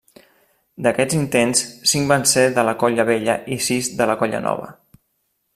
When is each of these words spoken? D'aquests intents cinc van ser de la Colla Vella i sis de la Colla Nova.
D'aquests 0.85 1.17
intents 1.17 1.61
cinc 1.93 2.09
van 2.13 2.27
ser 2.33 2.47
de 2.57 2.65
la 2.71 2.75
Colla 2.85 3.07
Vella 3.13 3.39
i 3.57 3.61
sis 3.69 3.95
de 4.01 4.13
la 4.13 4.21
Colla 4.23 4.45
Nova. 4.51 4.75